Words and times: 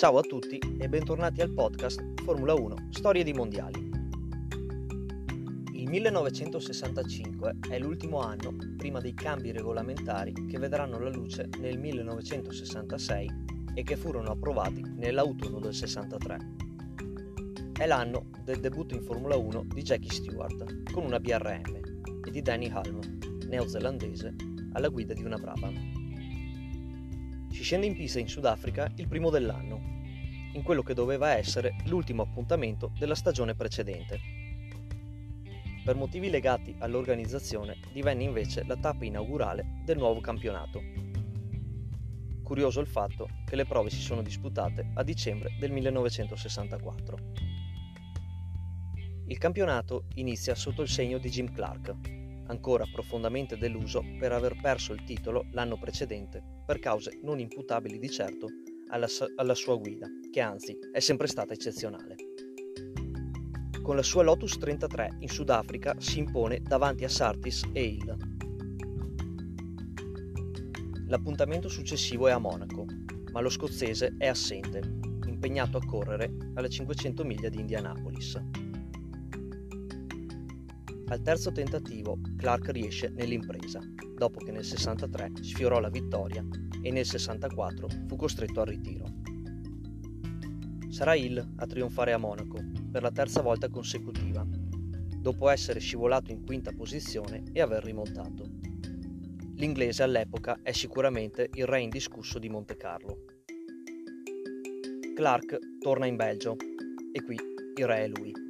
Ciao 0.00 0.16
a 0.16 0.22
tutti 0.22 0.58
e 0.78 0.88
bentornati 0.88 1.42
al 1.42 1.52
podcast 1.52 2.22
Formula 2.22 2.54
1 2.54 2.88
Storie 2.88 3.22
di 3.22 3.34
Mondiali. 3.34 3.90
Il 5.74 5.90
1965 5.90 7.58
è 7.68 7.78
l'ultimo 7.78 8.20
anno 8.20 8.56
prima 8.78 8.98
dei 8.98 9.12
cambi 9.12 9.52
regolamentari 9.52 10.32
che 10.48 10.58
vedranno 10.58 10.98
la 10.98 11.10
luce 11.10 11.50
nel 11.58 11.78
1966 11.78 13.30
e 13.74 13.82
che 13.82 13.96
furono 13.96 14.30
approvati 14.30 14.82
nell'autunno 14.96 15.60
del 15.60 15.74
63. 15.74 16.38
È 17.74 17.86
l'anno 17.86 18.30
del 18.42 18.60
debutto 18.60 18.94
in 18.94 19.02
Formula 19.02 19.36
1 19.36 19.66
di 19.66 19.82
Jackie 19.82 20.10
Stewart 20.10 20.90
con 20.92 21.04
una 21.04 21.20
BRM 21.20 21.80
e 22.26 22.30
di 22.30 22.40
Danny 22.40 22.70
Halm, 22.70 23.00
neozelandese, 23.48 24.34
alla 24.72 24.88
guida 24.88 25.12
di 25.12 25.24
una 25.24 25.36
Brabham. 25.36 25.99
Si 27.60 27.66
scende 27.66 27.84
in 27.84 27.94
pista 27.94 28.18
in 28.18 28.26
Sudafrica 28.26 28.90
il 28.96 29.06
primo 29.06 29.28
dell'anno, 29.28 29.76
in 30.54 30.62
quello 30.62 30.82
che 30.82 30.94
doveva 30.94 31.36
essere 31.36 31.76
l'ultimo 31.84 32.22
appuntamento 32.22 32.90
della 32.98 33.14
stagione 33.14 33.54
precedente. 33.54 34.18
Per 35.84 35.94
motivi 35.94 36.30
legati 36.30 36.74
all'organizzazione 36.78 37.76
divenne 37.92 38.24
invece 38.24 38.64
la 38.64 38.78
tappa 38.78 39.04
inaugurale 39.04 39.82
del 39.84 39.98
nuovo 39.98 40.20
campionato. 40.20 40.80
Curioso 42.42 42.80
il 42.80 42.86
fatto 42.86 43.28
che 43.44 43.56
le 43.56 43.66
prove 43.66 43.90
si 43.90 44.00
sono 44.00 44.22
disputate 44.22 44.92
a 44.94 45.02
dicembre 45.02 45.54
del 45.58 45.70
1964. 45.70 47.18
Il 49.26 49.36
campionato 49.36 50.06
inizia 50.14 50.54
sotto 50.54 50.80
il 50.80 50.88
segno 50.88 51.18
di 51.18 51.28
Jim 51.28 51.52
Clark, 51.52 52.19
ancora 52.50 52.84
profondamente 52.92 53.56
deluso 53.56 54.04
per 54.18 54.32
aver 54.32 54.56
perso 54.60 54.92
il 54.92 55.04
titolo 55.04 55.46
l'anno 55.52 55.78
precedente 55.78 56.42
per 56.66 56.78
cause 56.80 57.18
non 57.22 57.38
imputabili 57.38 57.98
di 57.98 58.10
certo 58.10 58.48
alla, 58.88 59.06
alla 59.36 59.54
sua 59.54 59.76
guida, 59.76 60.08
che 60.30 60.40
anzi 60.40 60.76
è 60.92 60.98
sempre 60.98 61.28
stata 61.28 61.52
eccezionale. 61.52 62.16
Con 63.80 63.96
la 63.96 64.02
sua 64.02 64.22
Lotus 64.22 64.58
33 64.58 65.16
in 65.20 65.28
Sudafrica 65.28 65.94
si 65.98 66.18
impone 66.18 66.60
davanti 66.60 67.04
a 67.04 67.08
Sartis 67.08 67.62
e 67.72 67.82
Hill. 67.82 68.16
L'appuntamento 71.06 71.68
successivo 71.68 72.28
è 72.28 72.32
a 72.32 72.38
Monaco, 72.38 72.84
ma 73.32 73.40
lo 73.40 73.48
scozzese 73.48 74.14
è 74.18 74.26
assente, 74.26 74.80
impegnato 75.26 75.78
a 75.78 75.84
correre 75.84 76.36
alle 76.54 76.68
500 76.68 77.24
miglia 77.24 77.48
di 77.48 77.60
Indianapolis. 77.60 78.69
Al 81.10 81.22
terzo 81.22 81.50
tentativo 81.50 82.20
Clark 82.36 82.68
riesce 82.70 83.08
nell'impresa, 83.08 83.80
dopo 84.16 84.38
che 84.38 84.52
nel 84.52 84.64
63 84.64 85.32
sfiorò 85.40 85.80
la 85.80 85.88
vittoria 85.88 86.46
e 86.80 86.92
nel 86.92 87.04
64 87.04 87.88
fu 88.06 88.14
costretto 88.14 88.60
al 88.60 88.68
ritiro. 88.68 89.06
Sarà 90.88 91.14
Hill 91.14 91.54
a 91.56 91.66
trionfare 91.66 92.12
a 92.12 92.16
Monaco 92.16 92.62
per 92.92 93.02
la 93.02 93.10
terza 93.10 93.42
volta 93.42 93.68
consecutiva, 93.68 94.46
dopo 95.16 95.48
essere 95.48 95.80
scivolato 95.80 96.30
in 96.30 96.44
quinta 96.44 96.70
posizione 96.70 97.42
e 97.52 97.60
aver 97.60 97.82
rimontato. 97.82 98.44
L'inglese 99.56 100.04
all'epoca 100.04 100.60
è 100.62 100.70
sicuramente 100.70 101.50
il 101.54 101.66
re 101.66 101.80
indiscusso 101.80 102.38
di 102.38 102.48
Monte 102.48 102.76
Carlo. 102.76 103.24
Clark 105.16 105.58
torna 105.80 106.06
in 106.06 106.14
Belgio 106.14 106.54
e 107.12 107.20
qui 107.24 107.36
il 107.74 107.86
re 107.86 108.04
è 108.04 108.06
lui 108.06 108.48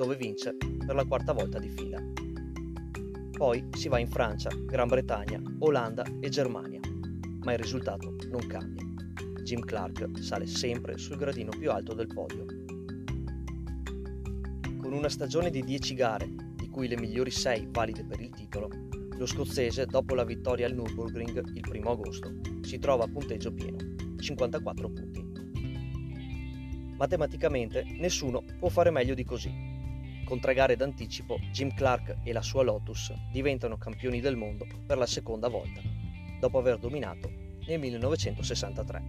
dove 0.00 0.16
vince 0.16 0.56
per 0.56 0.94
la 0.94 1.04
quarta 1.04 1.34
volta 1.34 1.58
di 1.58 1.68
fila. 1.68 2.02
Poi 3.32 3.68
si 3.72 3.88
va 3.88 3.98
in 3.98 4.08
Francia, 4.08 4.48
Gran 4.64 4.88
Bretagna, 4.88 5.42
Olanda 5.58 6.06
e 6.20 6.30
Germania, 6.30 6.80
ma 7.40 7.52
il 7.52 7.58
risultato 7.58 8.16
non 8.30 8.46
cambia. 8.46 8.82
Jim 9.42 9.60
Clark 9.60 10.18
sale 10.18 10.46
sempre 10.46 10.96
sul 10.96 11.18
gradino 11.18 11.50
più 11.50 11.70
alto 11.70 11.92
del 11.92 12.06
podio. 12.06 12.46
Con 14.78 14.94
una 14.94 15.10
stagione 15.10 15.50
di 15.50 15.62
10 15.62 15.94
gare, 15.94 16.34
di 16.54 16.70
cui 16.70 16.88
le 16.88 16.98
migliori 16.98 17.30
6 17.30 17.68
valide 17.70 18.02
per 18.02 18.22
il 18.22 18.30
titolo, 18.30 18.70
lo 19.18 19.26
scozzese, 19.26 19.84
dopo 19.84 20.14
la 20.14 20.24
vittoria 20.24 20.64
al 20.64 20.74
Nürburgring 20.74 21.56
il 21.56 21.64
1 21.70 21.90
agosto, 21.90 22.36
si 22.62 22.78
trova 22.78 23.04
a 23.04 23.08
punteggio 23.08 23.52
pieno, 23.52 23.76
54 24.18 24.90
punti. 24.90 25.28
Matematicamente 26.96 27.84
nessuno 27.98 28.42
può 28.58 28.70
fare 28.70 28.90
meglio 28.90 29.12
di 29.12 29.24
così. 29.24 29.69
Con 30.30 30.38
tre 30.38 30.54
gare 30.54 30.76
d'anticipo, 30.76 31.40
Jim 31.50 31.74
Clark 31.74 32.18
e 32.22 32.32
la 32.32 32.40
sua 32.40 32.62
Lotus 32.62 33.12
diventano 33.32 33.76
campioni 33.76 34.20
del 34.20 34.36
mondo 34.36 34.64
per 34.86 34.96
la 34.96 35.04
seconda 35.04 35.48
volta, 35.48 35.80
dopo 36.38 36.56
aver 36.56 36.78
dominato 36.78 37.28
nel 37.66 37.80
1963. 37.80 39.02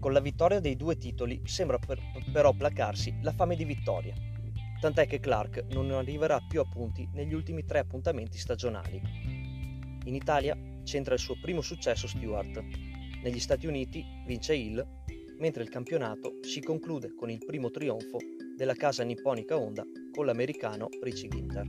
Con 0.00 0.12
la 0.12 0.18
vittoria 0.18 0.58
dei 0.58 0.74
due 0.74 0.98
titoli 0.98 1.42
sembra 1.44 1.78
per, 1.78 2.00
però 2.32 2.52
placarsi 2.54 3.14
la 3.22 3.30
fame 3.30 3.54
di 3.54 3.64
vittoria, 3.64 4.16
tant'è 4.80 5.06
che 5.06 5.20
Clark 5.20 5.66
non 5.70 5.92
arriverà 5.92 6.40
più 6.40 6.58
a 6.58 6.64
punti 6.68 7.08
negli 7.12 7.34
ultimi 7.34 7.64
tre 7.64 7.78
appuntamenti 7.78 8.36
stagionali. 8.36 9.00
In 10.06 10.14
Italia 10.16 10.58
centra 10.82 11.14
il 11.14 11.20
suo 11.20 11.38
primo 11.40 11.60
successo 11.60 12.08
Stewart, 12.08 12.60
negli 13.22 13.38
Stati 13.38 13.68
Uniti 13.68 14.04
vince 14.26 14.56
Hill, 14.56 14.84
mentre 15.38 15.62
il 15.62 15.68
campionato 15.68 16.38
si 16.40 16.60
conclude 16.60 17.14
con 17.14 17.30
il 17.30 17.44
primo 17.44 17.70
trionfo 17.70 18.18
della 18.56 18.74
casa 18.74 19.04
nipponica 19.04 19.56
Honda 19.56 19.84
con 20.10 20.24
l'americano 20.24 20.88
Richie 21.02 21.28
Ginter. 21.28 21.66